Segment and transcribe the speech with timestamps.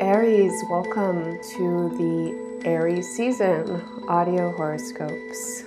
[0.00, 5.64] Aries, welcome to the Aries season audio horoscopes.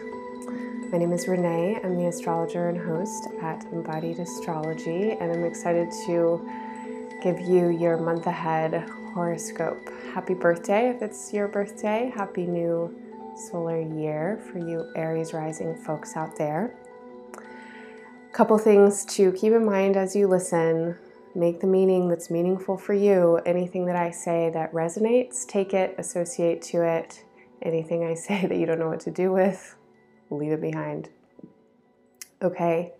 [0.89, 1.81] My name is Renee.
[1.83, 6.49] I'm the astrologer and host at Embodied Astrology, and I'm excited to
[7.21, 9.89] give you your month ahead horoscope.
[10.13, 12.09] Happy birthday if it's your birthday.
[12.15, 12.95] Happy new
[13.49, 16.73] solar year for you Aries rising folks out there.
[18.31, 20.97] Couple things to keep in mind as you listen
[21.33, 23.37] Make the meaning that's meaningful for you.
[23.45, 27.23] Anything that I say that resonates, take it, associate to it.
[27.61, 29.75] Anything I say that you don't know what to do with,
[30.29, 31.09] leave it behind.
[32.41, 32.93] Okay.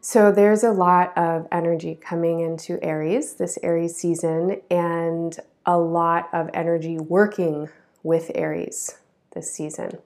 [0.00, 6.28] So there's a lot of energy coming into Aries this Aries season, and a lot
[6.32, 7.68] of energy working
[8.04, 8.98] with Aries
[9.34, 9.98] this season.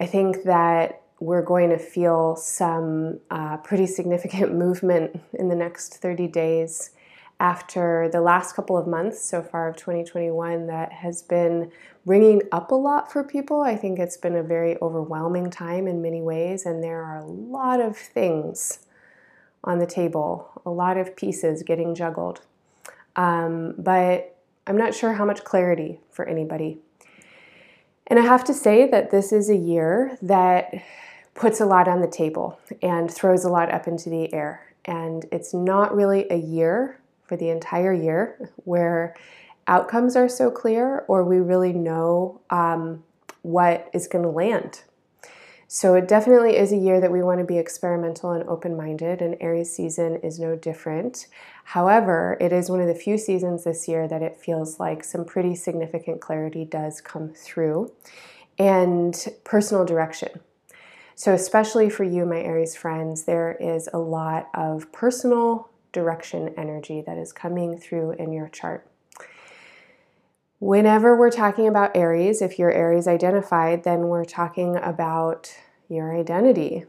[0.00, 5.98] I think that we're going to feel some uh, pretty significant movement in the next
[5.98, 6.90] 30 days
[7.38, 11.70] after the last couple of months so far of 2021 that has been
[12.04, 13.62] bringing up a lot for people.
[13.62, 17.26] I think it's been a very overwhelming time in many ways, and there are a
[17.26, 18.80] lot of things
[19.64, 22.40] on the table, a lot of pieces getting juggled.
[23.14, 24.36] Um, but
[24.66, 26.78] I'm not sure how much clarity for anybody.
[28.08, 30.74] And I have to say that this is a year that
[31.34, 34.74] puts a lot on the table and throws a lot up into the air.
[34.84, 39.14] And it's not really a year for the entire year where
[39.66, 43.04] outcomes are so clear or we really know um,
[43.42, 44.82] what is going to land.
[45.74, 49.22] So it definitely is a year that we want to be experimental and open minded,
[49.22, 51.28] and Aries season is no different.
[51.64, 55.24] However, it is one of the few seasons this year that it feels like some
[55.24, 57.90] pretty significant clarity does come through
[58.58, 60.40] and personal direction.
[61.22, 67.00] So, especially for you, my Aries friends, there is a lot of personal direction energy
[67.00, 68.88] that is coming through in your chart.
[70.58, 75.54] Whenever we're talking about Aries, if you're Aries identified, then we're talking about
[75.88, 76.86] your identity.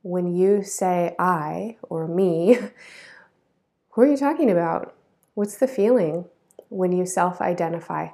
[0.00, 2.58] When you say I or me,
[3.90, 4.96] who are you talking about?
[5.34, 6.24] What's the feeling
[6.70, 8.08] when you self identify?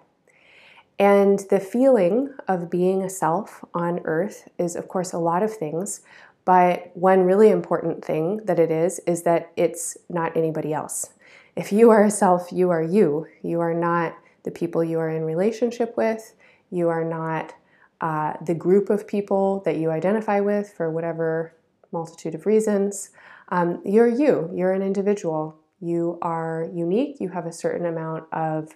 [0.99, 5.55] And the feeling of being a self on earth is, of course, a lot of
[5.55, 6.03] things.
[6.45, 11.11] But one really important thing that it is, is that it's not anybody else.
[11.57, 13.27] If you are a self, you are you.
[13.43, 16.35] You are not the people you are in relationship with.
[16.71, 17.55] You are not
[18.01, 21.55] uh, the group of people that you identify with for whatever
[21.93, 23.11] multitude of reasons.
[23.51, 24.51] Um, you're you.
[24.53, 25.57] You're an individual.
[25.81, 27.21] You are unique.
[27.21, 28.71] You have a certain amount of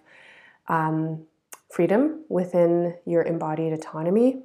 [0.68, 1.24] um,
[1.70, 4.42] freedom within your embodied autonomy.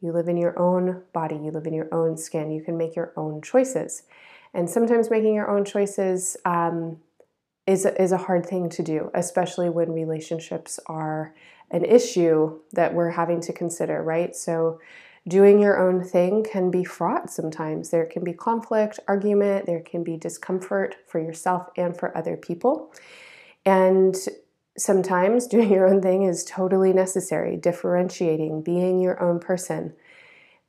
[0.00, 2.96] You live in your own body, you live in your own skin, you can make
[2.96, 4.04] your own choices.
[4.54, 6.98] And sometimes making your own choices um,
[7.66, 11.34] is, is a hard thing to do, especially when relationships are
[11.70, 14.34] an issue that we're having to consider, right?
[14.34, 14.80] So,
[15.28, 17.90] doing your own thing can be fraught sometimes.
[17.90, 22.92] There can be conflict, argument, there can be discomfort for yourself and for other people.
[23.66, 24.16] And
[24.76, 27.56] sometimes doing your own thing is totally necessary.
[27.56, 29.94] Differentiating, being your own person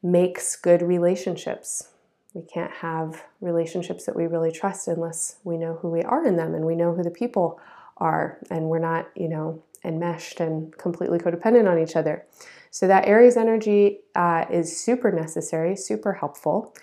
[0.04, 1.90] makes good relationships.
[2.34, 6.38] We can't have relationships that we really trust unless we know who we are in
[6.38, 7.60] them and we know who the people
[7.98, 12.26] are and we're not, you know, enmeshed and completely codependent on each other.
[12.70, 16.74] So that Aries energy uh, is super necessary, super helpful,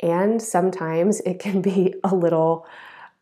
[0.00, 2.66] and sometimes it can be a little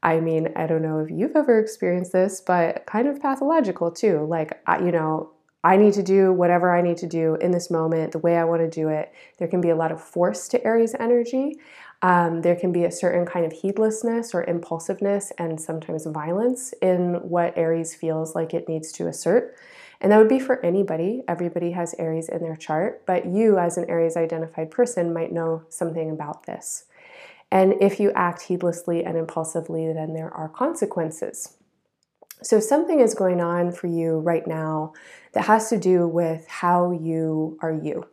[0.03, 4.27] I mean, I don't know if you've ever experienced this, but kind of pathological too.
[4.27, 5.31] Like, you know,
[5.63, 8.45] I need to do whatever I need to do in this moment, the way I
[8.45, 9.13] want to do it.
[9.39, 11.57] There can be a lot of force to Aries energy.
[12.01, 17.17] Um, there can be a certain kind of heedlessness or impulsiveness and sometimes violence in
[17.17, 19.55] what Aries feels like it needs to assert.
[20.01, 21.23] And that would be for anybody.
[21.29, 25.65] Everybody has Aries in their chart, but you, as an Aries identified person, might know
[25.69, 26.85] something about this.
[27.51, 31.57] And if you act heedlessly and impulsively, then there are consequences.
[32.43, 34.95] So, something is going on for you right now
[35.33, 38.07] that has to do with how you are you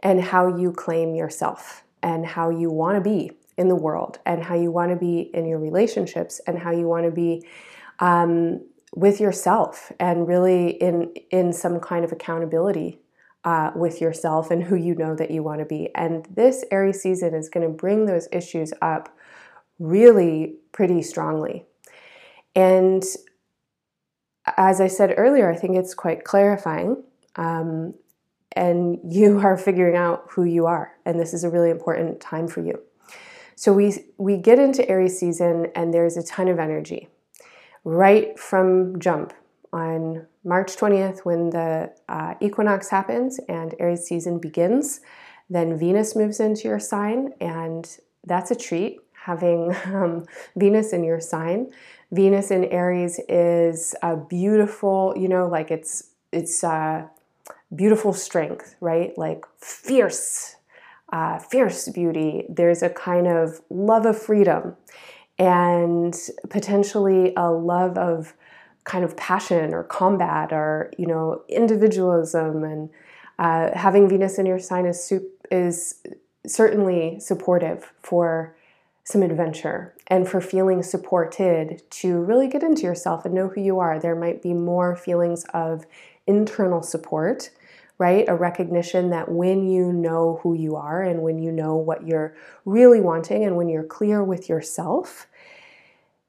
[0.00, 4.42] and how you claim yourself and how you want to be in the world and
[4.42, 7.46] how you want to be in your relationships and how you want to be
[8.00, 8.60] um,
[8.94, 12.98] with yourself and really in in some kind of accountability
[13.44, 15.90] uh, with yourself and who you know that you want to be.
[15.94, 19.08] And this Aries season is going to bring those issues up
[19.78, 21.64] really pretty strongly.
[22.54, 23.04] And
[24.56, 27.02] as I said earlier, I think it's quite clarifying.
[27.36, 27.94] Um,
[28.52, 30.92] and you are figuring out who you are.
[31.04, 32.80] And this is a really important time for you.
[33.54, 37.08] So we, we get into Aries season, and there's a ton of energy
[37.82, 39.32] right from jump
[39.72, 45.00] on March 20th, when the uh, equinox happens and Aries season begins,
[45.50, 50.24] then Venus moves into your sign, and that's a treat having um,
[50.56, 51.70] Venus in your sign.
[52.12, 57.06] Venus in Aries is a beautiful, you know, like it's it's uh,
[57.74, 59.16] beautiful strength, right?
[59.16, 60.56] Like fierce,
[61.12, 62.44] uh, fierce beauty.
[62.48, 64.76] There's a kind of love of freedom
[65.38, 66.14] and
[66.48, 68.34] potentially a love of
[68.88, 72.88] kind of passion or combat or you know individualism and
[73.38, 75.12] uh, having Venus in your sign is
[75.52, 76.02] is
[76.46, 78.56] certainly supportive for
[79.04, 83.78] some adventure and for feeling supported to really get into yourself and know who you
[83.78, 83.98] are.
[84.00, 85.86] There might be more feelings of
[86.26, 87.50] internal support,
[87.98, 88.24] right?
[88.28, 92.34] A recognition that when you know who you are and when you know what you're
[92.64, 95.26] really wanting and when you're clear with yourself,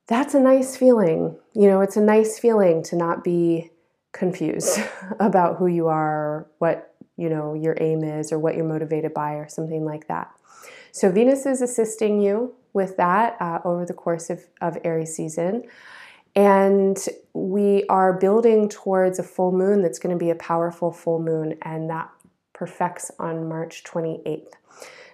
[0.09, 1.37] that's a nice feeling.
[1.59, 3.69] You know, it's a nice feeling to not be
[4.13, 4.79] confused
[5.19, 9.33] about who you are, what, you know, your aim is or what you're motivated by
[9.33, 10.31] or something like that.
[10.93, 15.63] So Venus is assisting you with that uh, over the course of, of Aries season.
[16.33, 16.97] And
[17.33, 21.57] we are building towards a full moon that's going to be a powerful full moon,
[21.63, 22.09] and that
[22.53, 24.53] perfects on March 28th.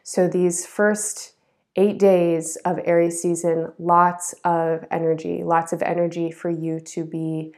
[0.04, 1.35] So these first
[1.76, 7.54] eight days of Aries season, lots of energy, lots of energy for you to be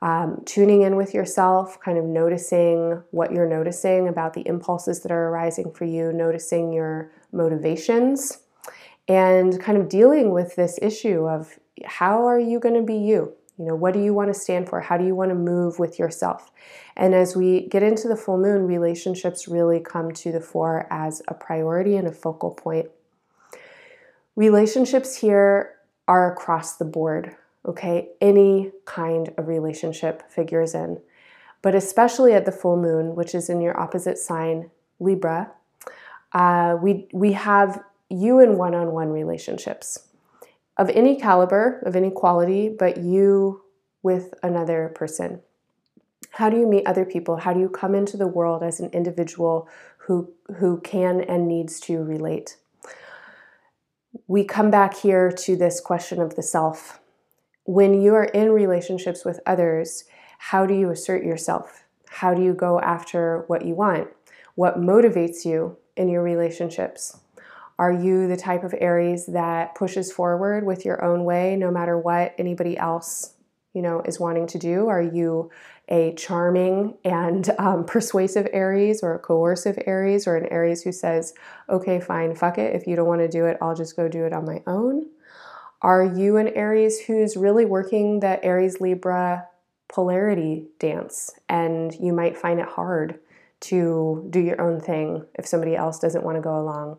[0.00, 5.12] um, tuning in with yourself, kind of noticing what you're noticing about the impulses that
[5.12, 8.38] are arising for you, noticing your motivations,
[9.08, 13.34] and kind of dealing with this issue of how are you going to be you?
[13.58, 14.80] You know, what do you want to stand for?
[14.80, 16.52] How do you want to move with yourself?
[16.96, 21.22] And as we get into the full moon, relationships really come to the fore as
[21.26, 22.88] a priority and a focal point.
[24.38, 25.74] Relationships here
[26.06, 27.34] are across the board,
[27.66, 28.10] okay?
[28.20, 31.00] Any kind of relationship figures in.
[31.60, 34.70] But especially at the full moon, which is in your opposite sign,
[35.00, 35.50] Libra,
[36.32, 40.06] uh, we, we have you in one on one relationships
[40.76, 43.64] of any caliber, of any quality, but you
[44.04, 45.40] with another person.
[46.30, 47.38] How do you meet other people?
[47.38, 51.80] How do you come into the world as an individual who, who can and needs
[51.80, 52.56] to relate?
[54.26, 57.00] We come back here to this question of the self.
[57.64, 60.04] When you are in relationships with others,
[60.38, 61.84] how do you assert yourself?
[62.08, 64.08] How do you go after what you want?
[64.54, 67.20] What motivates you in your relationships?
[67.78, 71.98] Are you the type of Aries that pushes forward with your own way no matter
[71.98, 73.34] what anybody else,
[73.78, 74.88] you know, is wanting to do?
[74.88, 75.52] Are you
[75.88, 81.32] a charming and um, persuasive Aries or a coercive Aries or an Aries who says,
[81.68, 82.74] okay, fine, fuck it.
[82.74, 85.06] If you don't want to do it, I'll just go do it on my own?
[85.80, 89.46] Are you an Aries who's really working the Aries Libra
[89.86, 93.20] polarity dance and you might find it hard
[93.60, 96.98] to do your own thing if somebody else doesn't want to go along?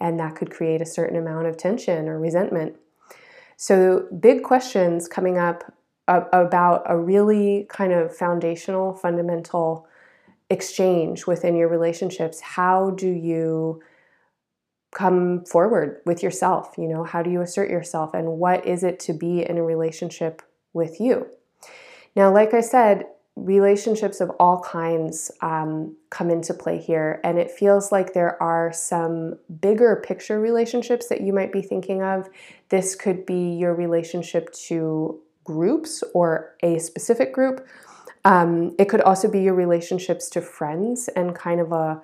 [0.00, 2.76] and that could create a certain amount of tension or resentment.
[3.56, 5.72] So, big questions coming up
[6.08, 9.86] about a really kind of foundational, fundamental
[10.48, 12.40] exchange within your relationships.
[12.40, 13.82] How do you
[14.94, 16.74] come forward with yourself?
[16.78, 19.62] You know, how do you assert yourself, and what is it to be in a
[19.62, 20.42] relationship
[20.72, 21.26] with you?
[22.14, 27.50] Now, like I said, relationships of all kinds um, come into play here, and it
[27.50, 32.30] feels like there are some bigger picture relationships that you might be thinking of.
[32.70, 37.66] This could be your relationship to groups or a specific group.
[38.24, 42.02] Um, it could also be your relationships to friends and kind of a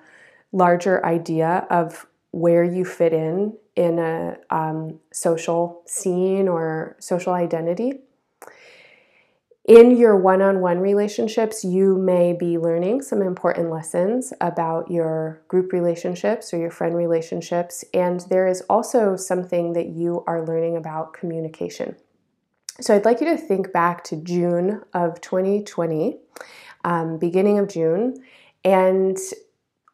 [0.51, 7.99] larger idea of where you fit in in a um, social scene or social identity
[9.65, 15.41] in your one on one relationships, you may be learning some important lessons about your
[15.47, 17.85] group relationships or your friend relationships.
[17.93, 21.95] And there is also something that you are learning about communication.
[22.81, 26.17] So I'd like you to think back to June of 2020,
[26.83, 28.15] um, beginning of June,
[28.65, 29.17] and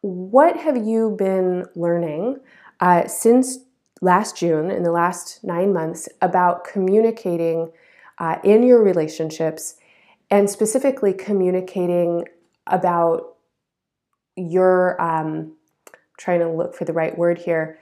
[0.00, 2.38] what have you been learning
[2.80, 3.58] uh, since
[4.00, 7.70] last June, in the last nine months, about communicating?
[8.20, 9.74] uh, in your relationships
[10.30, 12.26] and specifically communicating
[12.66, 13.34] about
[14.36, 15.56] your um,
[16.18, 17.78] trying to look for the right word here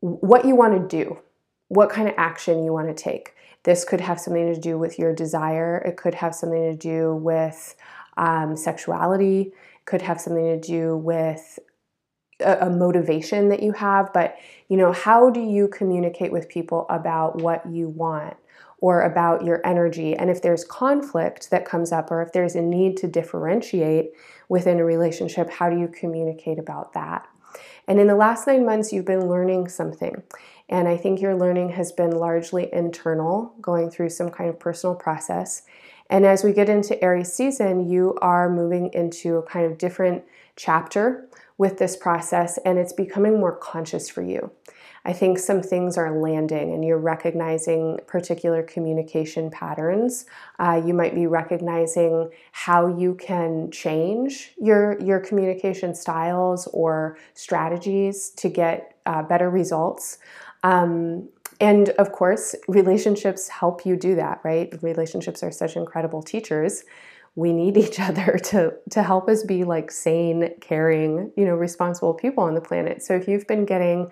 [0.00, 1.18] what you want to do
[1.68, 3.34] what kind of action you want to take
[3.68, 7.14] this could have something to do with your desire it could have something to do
[7.14, 7.76] with
[8.16, 11.58] um, sexuality it could have something to do with
[12.40, 14.36] a, a motivation that you have but
[14.68, 18.36] you know how do you communicate with people about what you want
[18.80, 20.14] or about your energy.
[20.14, 24.12] And if there's conflict that comes up, or if there's a need to differentiate
[24.48, 27.26] within a relationship, how do you communicate about that?
[27.88, 30.22] And in the last nine months, you've been learning something.
[30.68, 34.94] And I think your learning has been largely internal, going through some kind of personal
[34.94, 35.62] process.
[36.10, 40.24] And as we get into Aries season, you are moving into a kind of different
[40.56, 44.50] chapter with this process, and it's becoming more conscious for you.
[45.04, 50.26] I think some things are landing and you're recognizing particular communication patterns.
[50.58, 58.30] Uh, you might be recognizing how you can change your, your communication styles or strategies
[58.30, 60.18] to get uh, better results.
[60.62, 61.28] Um,
[61.60, 64.72] and of course, relationships help you do that, right?
[64.82, 66.84] Relationships are such incredible teachers.
[67.34, 72.14] We need each other to, to help us be like sane, caring, you know, responsible
[72.14, 73.02] people on the planet.
[73.02, 74.10] So if you've been getting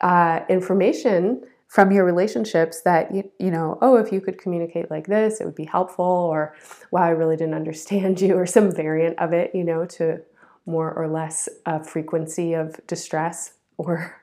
[0.00, 5.06] uh, information from your relationships that you, you know oh if you could communicate like
[5.06, 6.54] this it would be helpful or
[6.90, 10.20] wow i really didn't understand you or some variant of it you know to
[10.66, 14.19] more or less a frequency of distress or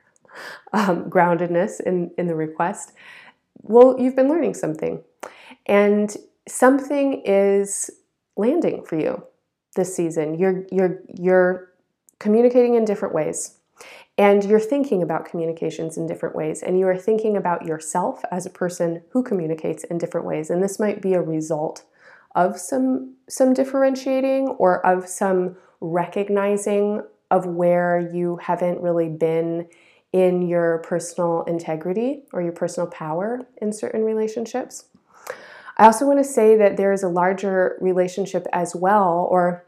[0.72, 2.92] um, groundedness in, in the request
[3.62, 5.02] well you've been learning something.
[5.66, 6.16] And
[6.48, 7.90] something is
[8.36, 9.22] landing for you
[9.76, 10.38] this season.
[10.38, 11.72] You're you're you're
[12.18, 13.54] communicating in different ways.
[14.16, 18.44] And you're thinking about communications in different ways, and you are thinking about yourself as
[18.44, 20.50] a person who communicates in different ways.
[20.50, 21.84] And this might be a result
[22.34, 29.68] of some, some differentiating or of some recognizing of where you haven't really been
[30.12, 34.86] in your personal integrity or your personal power in certain relationships.
[35.76, 39.64] I also want to say that there is a larger relationship as well, or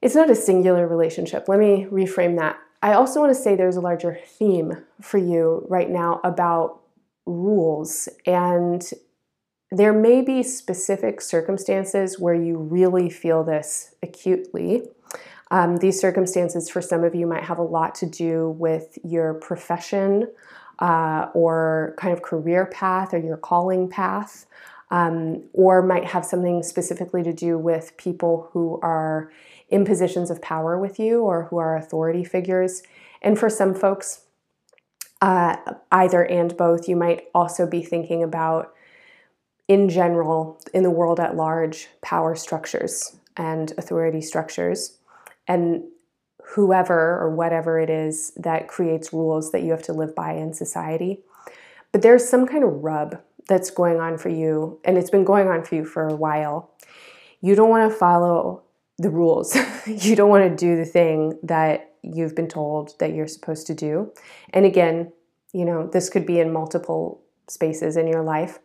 [0.00, 1.48] it's not a singular relationship.
[1.48, 2.58] Let me reframe that.
[2.82, 6.80] I also want to say there's a larger theme for you right now about
[7.26, 8.88] rules, and
[9.70, 14.88] there may be specific circumstances where you really feel this acutely.
[15.50, 19.34] Um, these circumstances, for some of you, might have a lot to do with your
[19.34, 20.28] profession
[20.78, 24.46] uh, or kind of career path or your calling path,
[24.90, 29.30] um, or might have something specifically to do with people who are
[29.68, 32.82] in positions of power with you or who are authority figures.
[33.22, 34.22] And for some folks,
[35.20, 35.56] uh,
[35.92, 38.72] either and both, you might also be thinking about,
[39.68, 44.98] in general, in the world at large, power structures and authority structures.
[45.50, 45.82] And
[46.54, 50.52] whoever or whatever it is that creates rules that you have to live by in
[50.52, 51.18] society.
[51.90, 55.48] But there's some kind of rub that's going on for you, and it's been going
[55.48, 56.70] on for you for a while.
[57.40, 58.62] You don't want to follow
[58.96, 59.56] the rules.
[59.86, 63.74] you don't want to do the thing that you've been told that you're supposed to
[63.74, 64.12] do.
[64.50, 65.12] And again,
[65.52, 68.60] you know, this could be in multiple spaces in your life.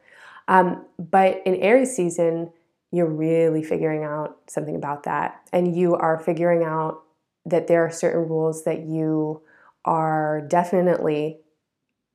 [0.48, 2.52] Um, but in Aries season,
[2.96, 5.42] you're really figuring out something about that.
[5.52, 7.04] And you are figuring out
[7.46, 9.42] that there are certain rules that you
[9.84, 11.40] are definitely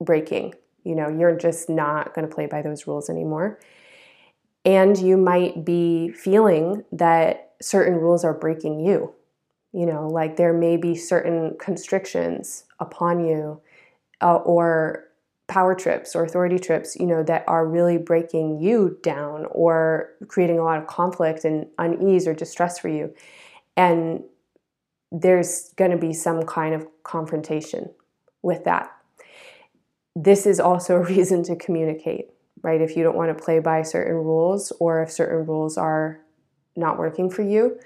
[0.00, 0.54] breaking.
[0.84, 3.60] You know, you're just not going to play by those rules anymore.
[4.64, 9.12] And you might be feeling that certain rules are breaking you.
[9.72, 13.60] You know, like there may be certain constrictions upon you
[14.22, 15.04] uh, or
[15.50, 20.60] power trips or authority trips, you know, that are really breaking you down or creating
[20.60, 23.12] a lot of conflict and unease or distress for you.
[23.76, 24.22] And
[25.10, 27.90] there's going to be some kind of confrontation
[28.42, 28.92] with that.
[30.14, 32.26] This is also a reason to communicate,
[32.62, 32.80] right?
[32.80, 36.20] If you don't want to play by certain rules or if certain rules are
[36.76, 37.76] not working for you,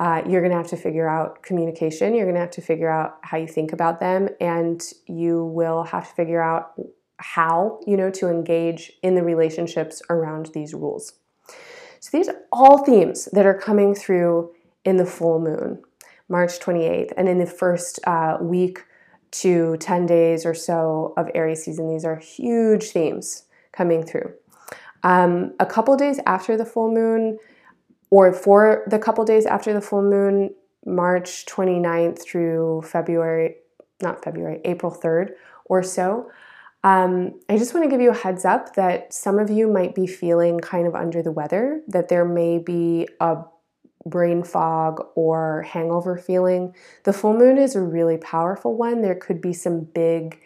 [0.00, 2.12] uh, you're going to have to figure out communication.
[2.12, 5.84] You're going to have to figure out how you think about them, and you will
[5.84, 6.72] have to figure out
[7.18, 11.14] how you know to engage in the relationships around these rules.
[12.00, 14.52] So these are all themes that are coming through
[14.84, 15.82] in the full moon,
[16.28, 18.84] March 28th, and in the first uh, week
[19.30, 21.88] to 10 days or so of Aries season.
[21.88, 24.34] These are huge themes coming through.
[25.02, 27.38] Um, a couple days after the full moon,
[28.10, 30.54] or for the couple days after the full moon,
[30.86, 33.56] March 29th through February,
[34.02, 35.30] not February, April 3rd
[35.64, 36.30] or so.
[36.84, 39.94] Um, I just want to give you a heads up that some of you might
[39.94, 43.38] be feeling kind of under the weather, that there may be a
[44.04, 46.74] brain fog or hangover feeling.
[47.04, 49.00] The full moon is a really powerful one.
[49.00, 50.38] There could be some big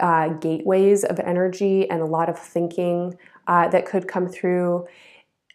[0.00, 3.14] uh, gateways of energy and a lot of thinking
[3.46, 4.86] uh, that could come through.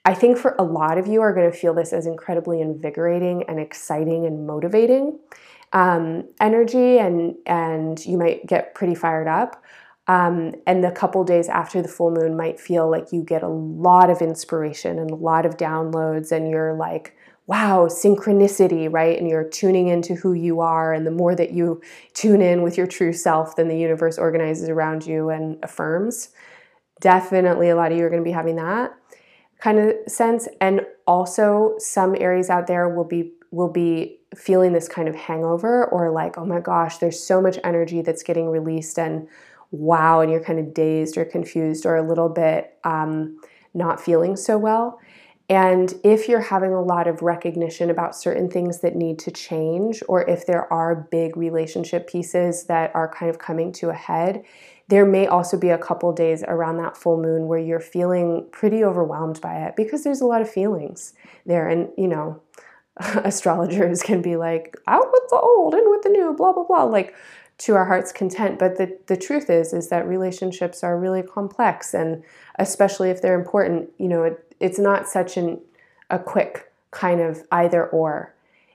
[0.06, 3.46] I think for a lot of you are going to feel this as incredibly invigorating
[3.48, 5.18] and exciting and motivating
[5.72, 9.64] um, energy, and and you might get pretty fired up.
[10.08, 13.48] Um, and the couple days after the full moon might feel like you get a
[13.48, 19.18] lot of inspiration and a lot of downloads, and you're like, wow, synchronicity, right?
[19.18, 20.94] And you're tuning into who you are.
[20.94, 21.82] And the more that you
[22.14, 26.30] tune in with your true self, then the universe organizes around you and affirms.
[27.02, 28.94] Definitely, a lot of you are going to be having that
[29.60, 30.48] kind of sense.
[30.62, 35.86] And also, some Aries out there will be will be feeling this kind of hangover
[35.86, 39.28] or like, oh my gosh, there's so much energy that's getting released, and
[39.74, 43.40] wow, and you're kind of dazed or confused or a little bit um,
[43.74, 45.00] not feeling so well.
[45.50, 50.02] And if you're having a lot of recognition about certain things that need to change,
[50.08, 54.44] or if there are big relationship pieces that are kind of coming to a head,
[54.88, 58.84] there may also be a couple days around that full moon where you're feeling pretty
[58.84, 61.14] overwhelmed by it because there's a lot of feelings
[61.46, 61.68] there.
[61.68, 62.42] And, you know,
[63.00, 66.84] astrologers can be like, out with the old and with the new, blah, blah, blah.
[66.84, 67.16] Like,
[67.64, 71.94] to our heart's content but the, the truth is is that relationships are really complex
[71.94, 72.24] and
[72.60, 75.60] especially if they're important you know it, it's not such an
[76.10, 78.34] a quick kind of either or.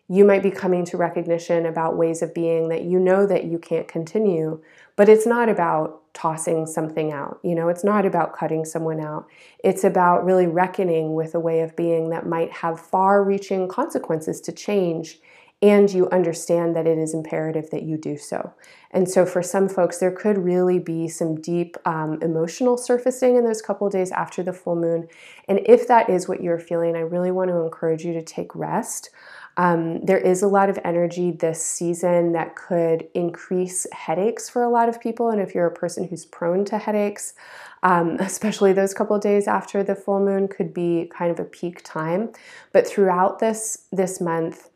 [0.09, 3.59] You might be coming to recognition about ways of being that you know that you
[3.59, 4.61] can't continue,
[4.97, 7.39] but it's not about tossing something out.
[7.43, 9.27] You know, it's not about cutting someone out.
[9.63, 14.41] It's about really reckoning with a way of being that might have far reaching consequences
[14.43, 15.21] to change
[15.61, 18.53] and you understand that it is imperative that you do so.
[18.91, 23.45] And so, for some folks, there could really be some deep um, emotional surfacing in
[23.45, 25.09] those couple days after the full moon.
[25.49, 28.55] And if that is what you're feeling, I really want to encourage you to take
[28.55, 29.11] rest.
[29.59, 34.71] Um, there is a lot of energy this season that could increase headaches for a
[34.71, 35.31] lot of people.
[35.31, 37.35] And if you're a person who's prone to headaches,
[37.83, 41.83] um, especially those couple days after the full moon, could be kind of a peak
[41.83, 42.31] time.
[42.73, 44.71] But throughout this this month,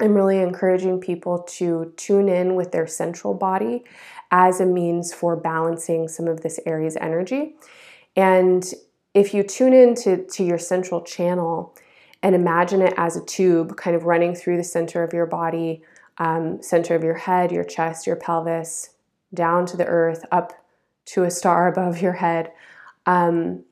[0.00, 3.84] I'm really encouraging people to tune in with their central body
[4.30, 7.54] as a means for balancing some of this Aries energy.
[8.14, 8.64] And
[9.14, 11.74] if you tune in to, to your central channel
[12.22, 15.82] and imagine it as a tube kind of running through the center of your body,
[16.18, 18.90] um, center of your head, your chest, your pelvis,
[19.32, 20.52] down to the earth, up
[21.06, 22.52] to a star above your head.
[23.06, 23.64] Um,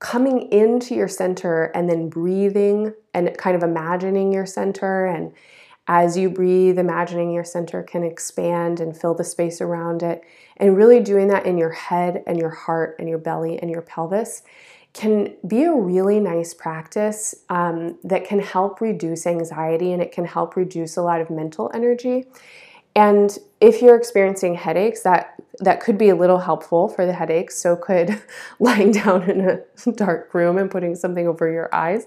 [0.00, 5.06] coming into your center and then breathing and kind of imagining your center.
[5.06, 5.32] And
[5.86, 10.22] as you breathe, imagining your center can expand and fill the space around it.
[10.56, 13.82] And really doing that in your head and your heart and your belly and your
[13.82, 14.42] pelvis
[14.92, 20.24] can be a really nice practice um, that can help reduce anxiety and it can
[20.24, 22.24] help reduce a lot of mental energy.
[22.96, 27.56] And if you're experiencing headaches, that that could be a little helpful for the headaches.
[27.56, 28.20] So could
[28.58, 29.60] lying down in a
[29.92, 32.06] dark room and putting something over your eyes,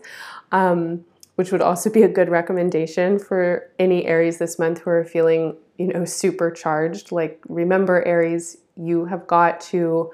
[0.52, 5.04] um, which would also be a good recommendation for any Aries this month who are
[5.04, 7.12] feeling, you know, supercharged.
[7.12, 10.12] Like remember, Aries, you have got to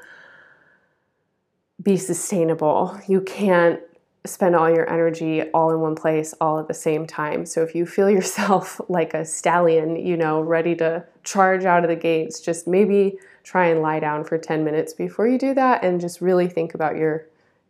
[1.82, 2.99] be sustainable.
[3.08, 3.79] You can't
[4.25, 7.45] spend all your energy all in one place all at the same time.
[7.45, 11.89] So if you feel yourself like a stallion, you know, ready to charge out of
[11.89, 15.84] the gates, just maybe try and lie down for 10 minutes before you do that
[15.84, 17.27] and just really think about your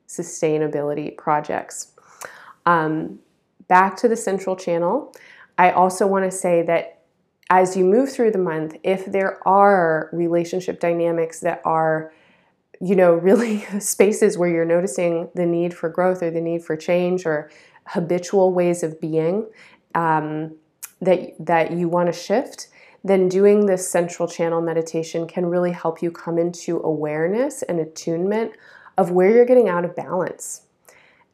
[0.08, 1.94] sustainability projects.
[2.66, 3.20] Um,
[3.68, 5.14] back to the central channel,
[5.58, 7.04] I also want to say that
[7.50, 12.14] as you move through the month, if there are relationship dynamics that are
[12.82, 16.76] you know, really spaces where you're noticing the need for growth or the need for
[16.76, 17.50] change or
[17.88, 19.48] habitual ways of being
[19.96, 20.56] um,
[21.02, 22.68] that that you want to shift,
[23.04, 28.52] then doing this central channel meditation can really help you come into awareness and attunement
[28.98, 30.64] of where you're getting out of balance.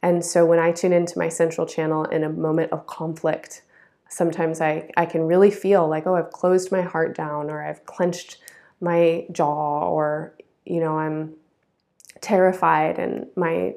[0.02, 3.62] And so when I tune into my central channel in a moment of conflict,
[4.08, 7.84] sometimes I, I can really feel like, oh, I've closed my heart down or I've
[7.86, 8.38] clenched
[8.80, 11.34] my jaw or you know, I'm
[12.20, 13.74] terrified and my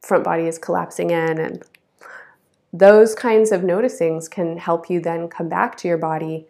[0.00, 1.62] front body is collapsing in and
[2.72, 6.46] those kinds of noticings can help you then come back to your body,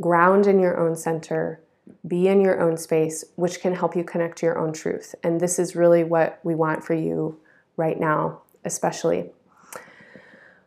[0.00, 1.60] ground in your own center,
[2.06, 5.14] be in your own space, which can help you connect to your own truth.
[5.22, 7.38] And this is really what we want for you
[7.76, 9.30] right now, especially.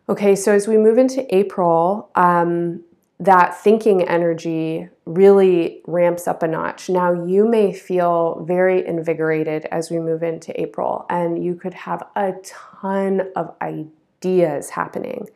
[0.09, 2.83] Okay, so as we move into April, um,
[3.19, 6.87] that thinking energy really ramps up a notch.
[6.87, 12.03] Now, you may feel very invigorated as we move into April, and you could have
[12.15, 15.27] a ton of ideas happening.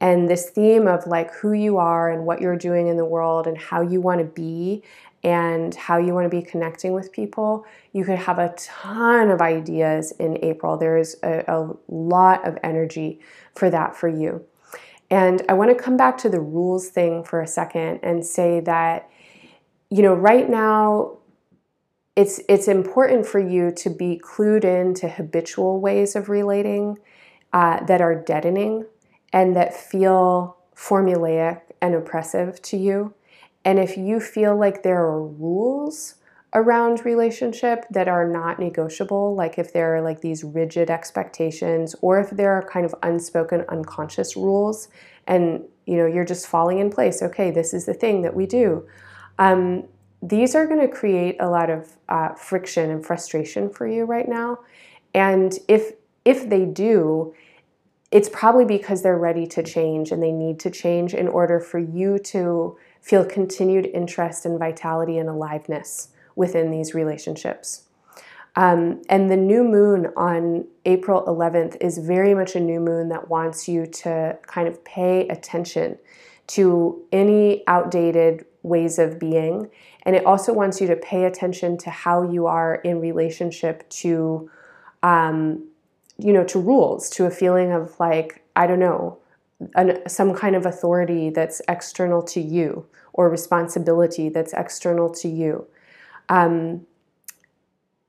[0.00, 3.46] And this theme of like who you are and what you're doing in the world
[3.46, 4.82] and how you want to be
[5.22, 9.40] and how you want to be connecting with people, you could have a ton of
[9.40, 10.76] ideas in April.
[10.76, 13.20] There's a, a lot of energy
[13.54, 14.44] for that for you.
[15.10, 18.60] And I want to come back to the rules thing for a second and say
[18.60, 19.08] that,
[19.90, 21.18] you know, right now,
[22.16, 26.98] it's it's important for you to be clued in to habitual ways of relating
[27.52, 28.86] uh, that are deadening
[29.32, 33.14] and that feel formulaic and oppressive to you.
[33.64, 36.14] And if you feel like there are rules
[36.54, 42.18] around relationship that are not negotiable, like if there are like these rigid expectations or
[42.18, 44.88] if there are kind of unspoken unconscious rules
[45.26, 48.46] and you know you're just falling in place, okay, this is the thing that we
[48.46, 48.86] do.
[49.38, 49.84] Um,
[50.22, 54.28] these are going to create a lot of uh, friction and frustration for you right
[54.28, 54.60] now.
[55.14, 55.92] And if
[56.24, 57.34] if they do,
[58.10, 61.78] it's probably because they're ready to change and they need to change in order for
[61.78, 67.82] you to feel continued interest and vitality and aliveness within these relationships.
[68.54, 73.28] Um, and the new moon on April 11th is very much a new moon that
[73.28, 75.98] wants you to kind of pay attention
[76.48, 79.68] to any outdated ways of being.
[80.04, 84.50] And it also wants you to pay attention to how you are in relationship to,
[85.02, 85.66] um,
[86.18, 89.18] you know, to rules, to a feeling of like, I don't know,
[89.74, 95.66] an, some kind of authority that's external to you or responsibility that's external to you.
[96.28, 96.86] Um,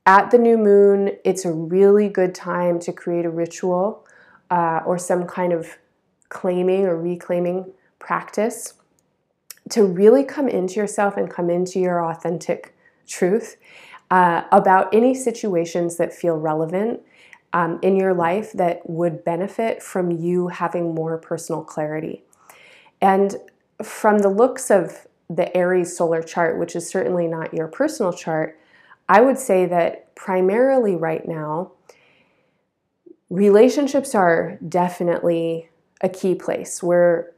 [0.05, 4.05] at the new moon, it's a really good time to create a ritual
[4.49, 5.77] uh, or some kind of
[6.29, 8.75] claiming or reclaiming practice
[9.69, 12.73] to really come into yourself and come into your authentic
[13.05, 13.57] truth
[14.11, 17.01] uh, about any situations that feel relevant
[17.53, 22.23] um, in your life that would benefit from you having more personal clarity.
[23.01, 23.35] And
[23.83, 28.59] from the looks of the Aries solar chart, which is certainly not your personal chart,
[29.09, 31.71] I would say that primarily right now,
[33.29, 35.69] relationships are definitely
[36.01, 37.31] a key place where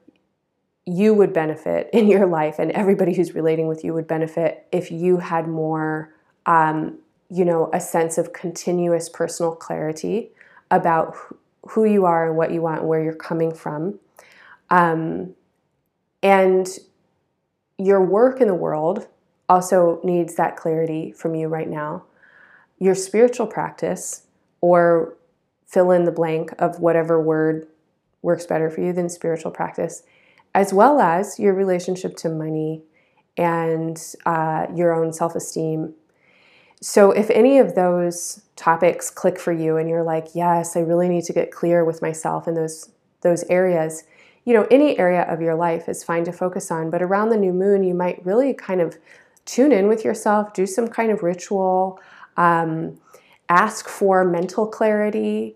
[0.86, 4.91] you would benefit in your life and everybody who's relating with you would benefit if
[4.91, 6.13] you had more
[6.45, 6.97] um,
[7.30, 10.32] you know a sense of continuous personal clarity
[10.71, 11.15] about
[11.69, 13.99] who you are and what you want and where you're coming from.
[14.69, 15.36] Um,
[16.23, 16.67] and
[17.80, 19.08] your work in the world
[19.48, 22.04] also needs that clarity from you right now
[22.78, 24.28] your spiritual practice
[24.62, 25.18] or
[25.65, 27.68] fill in the blank of whatever word
[28.22, 30.04] works better for you than spiritual practice
[30.54, 32.84] as well as your relationship to money
[33.38, 35.94] and uh, your own self esteem.
[36.82, 41.10] So, if any of those topics click for you and you're like, yes, I really
[41.10, 42.89] need to get clear with myself in those,
[43.22, 44.04] those areas,
[44.45, 46.89] you know, any area of your life is fine to focus on.
[46.89, 48.97] But around the new moon, you might really kind of
[49.45, 51.99] tune in with yourself, do some kind of ritual,
[52.38, 52.97] um,
[53.49, 55.56] ask for mental clarity,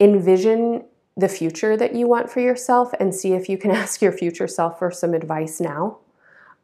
[0.00, 0.84] envision
[1.16, 4.48] the future that you want for yourself and see if you can ask your future
[4.48, 5.98] self for some advice now.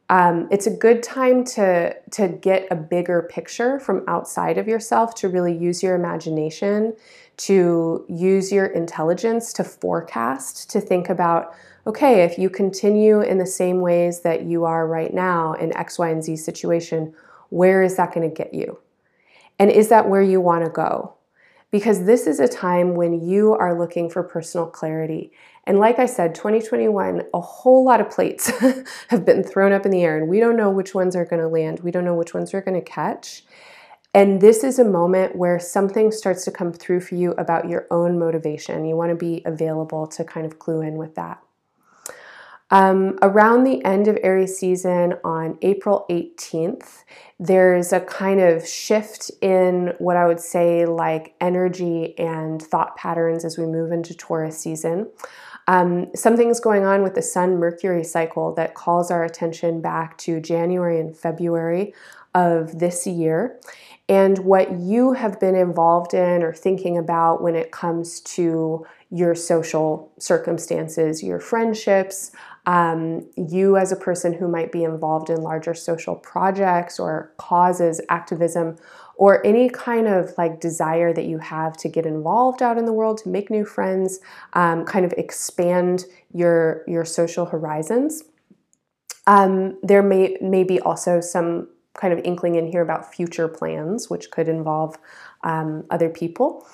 [0.09, 5.15] Um, it's a good time to, to get a bigger picture from outside of yourself,
[5.15, 6.93] to really use your imagination,
[7.37, 11.53] to use your intelligence to forecast, to think about
[11.85, 15.99] okay, if you continue in the same ways that you are right now in X,
[15.99, 17.13] Y, and Z situation,
[17.49, 18.79] where is that going to get you?
[19.59, 21.15] And is that where you want to go?
[21.73, 25.31] because this is a time when you are looking for personal clarity.
[25.65, 28.51] And like I said, 2021, a whole lot of plates
[29.07, 31.41] have been thrown up in the air, and we don't know which ones are going
[31.41, 31.79] to land.
[31.79, 33.43] We don't know which ones we're going to catch.
[34.13, 37.87] And this is a moment where something starts to come through for you about your
[37.89, 38.85] own motivation.
[38.85, 41.41] You want to be available to kind of clue in with that.
[42.69, 47.03] Um, around the end of Aries season on April 18th,
[47.39, 53.45] there's a kind of shift in what I would say like energy and thought patterns
[53.45, 55.09] as we move into Taurus season.
[55.67, 60.39] Um, something's going on with the Sun Mercury cycle that calls our attention back to
[60.39, 61.93] January and February
[62.33, 63.59] of this year.
[64.09, 69.33] And what you have been involved in or thinking about when it comes to your
[69.35, 72.31] social circumstances, your friendships,
[72.65, 78.01] um, you as a person who might be involved in larger social projects or causes,
[78.09, 78.77] activism,
[79.15, 82.93] or any kind of like desire that you have to get involved out in the
[82.93, 84.19] world, to make new friends,
[84.53, 88.23] um, kind of expand your your social horizons.
[89.25, 94.09] Um, there may, may be also some kind of inkling in here about future plans,
[94.09, 94.97] which could involve
[95.43, 96.67] um, other people.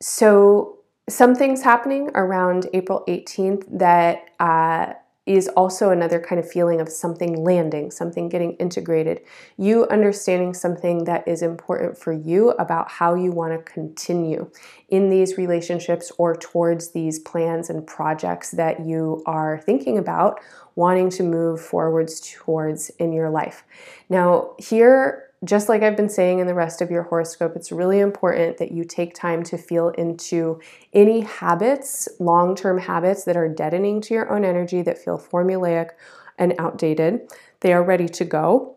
[0.00, 0.78] So,
[1.08, 4.94] some things happening around April 18th that uh,
[5.24, 9.20] is also another kind of feeling of something landing, something getting integrated.
[9.56, 14.50] You understanding something that is important for you about how you want to continue
[14.88, 20.40] in these relationships or towards these plans and projects that you are thinking about
[20.74, 23.62] wanting to move forwards towards in your life.
[24.08, 27.98] Now, here just like I've been saying in the rest of your horoscope, it's really
[27.98, 30.60] important that you take time to feel into
[30.92, 35.90] any habits, long term habits that are deadening to your own energy, that feel formulaic
[36.38, 37.20] and outdated.
[37.60, 38.76] They are ready to go.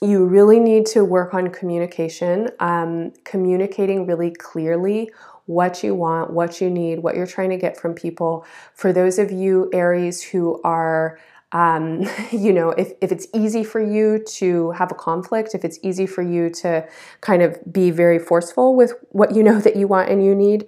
[0.00, 5.10] You really need to work on communication, um, communicating really clearly
[5.46, 8.46] what you want, what you need, what you're trying to get from people.
[8.74, 11.18] For those of you, Aries, who are
[11.52, 15.78] um, you know, if, if it's easy for you to have a conflict, if it's
[15.82, 16.86] easy for you to
[17.20, 20.66] kind of be very forceful with what you know that you want and you need,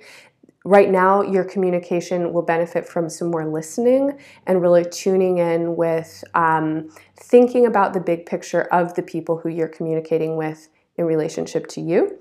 [0.65, 6.25] right now your communication will benefit from some more listening and really tuning in with
[6.35, 11.67] um, thinking about the big picture of the people who you're communicating with in relationship
[11.67, 12.19] to you.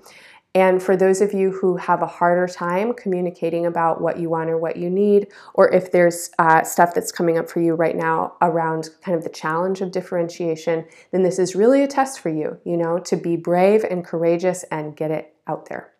[0.56, 4.50] And for those of you who have a harder time communicating about what you want
[4.50, 7.96] or what you need, or if there's uh, stuff that's coming up for you right
[7.96, 12.28] now around kind of the challenge of differentiation, then this is really a test for
[12.28, 15.92] you, you know, to be brave and courageous and get it out there.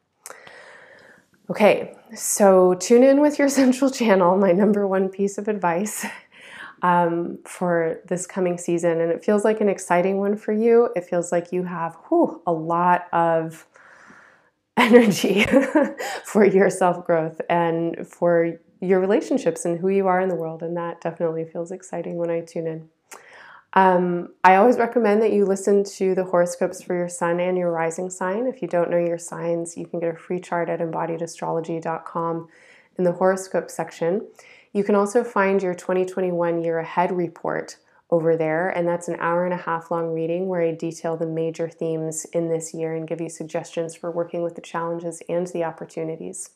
[1.51, 6.07] Okay, so tune in with your central channel, my number one piece of advice.
[6.83, 10.91] Um, for this coming season, and it feels like an exciting one for you.
[10.95, 13.67] It feels like you have whew, a lot of
[14.77, 15.47] energy
[16.25, 20.63] for your self growth and for your relationships and who you are in the world.
[20.63, 22.89] And that definitely feels exciting when I tune in.
[23.75, 27.73] Um, I always recommend that you listen to the horoscopes for your sun and your
[27.73, 28.47] rising sign.
[28.47, 32.49] If you don't know your signs, you can get a free chart at embodiedastrology.com
[32.97, 34.29] in the horoscope section.
[34.73, 37.77] You can also find your 2021 year ahead report
[38.11, 38.69] over there.
[38.69, 42.25] And that's an hour and a half long reading where I detail the major themes
[42.27, 46.51] in this year and give you suggestions for working with the challenges and the opportunities.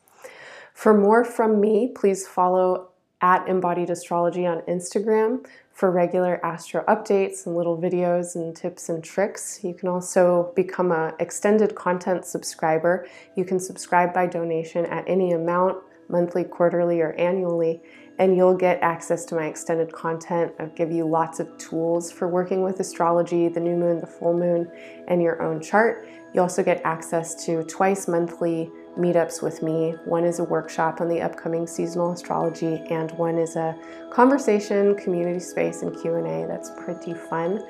[0.75, 7.47] For more from me, please follow at Embodied Astrology on Instagram for regular astro updates
[7.47, 9.61] and little videos and tips and tricks.
[9.63, 13.07] You can also become an extended content subscriber.
[13.37, 17.81] You can subscribe by donation at any amount, monthly, quarterly, or annually
[18.19, 20.53] and you'll get access to my extended content.
[20.59, 24.35] I'll give you lots of tools for working with astrology, the new moon, the full
[24.35, 24.71] moon,
[25.07, 26.09] and your own chart.
[26.35, 29.95] You also get access to twice monthly meetups with me.
[30.05, 33.77] One is a workshop on the upcoming seasonal astrology, and one is a
[34.11, 37.65] conversation, community space, and Q&A that's pretty fun,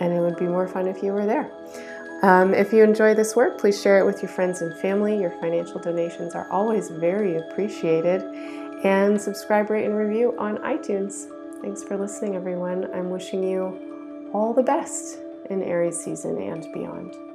[0.00, 1.52] and it would be more fun if you were there.
[2.22, 5.18] Um, if you enjoy this work, please share it with your friends and family.
[5.18, 8.22] Your financial donations are always very appreciated
[8.84, 11.26] and subscribe, rate, and review on iTunes.
[11.62, 12.88] Thanks for listening, everyone.
[12.94, 15.18] I'm wishing you all the best
[15.50, 17.29] in Aries season and beyond.